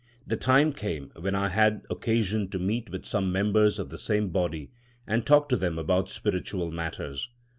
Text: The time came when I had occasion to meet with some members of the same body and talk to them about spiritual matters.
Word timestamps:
The 0.25 0.35
time 0.35 0.73
came 0.73 1.11
when 1.15 1.35
I 1.35 1.49
had 1.49 1.83
occasion 1.91 2.47
to 2.49 2.57
meet 2.57 2.89
with 2.89 3.05
some 3.05 3.31
members 3.31 3.77
of 3.77 3.89
the 3.91 3.99
same 3.99 4.29
body 4.29 4.71
and 5.05 5.23
talk 5.27 5.47
to 5.49 5.55
them 5.55 5.77
about 5.77 6.09
spiritual 6.09 6.71
matters. 6.71 7.29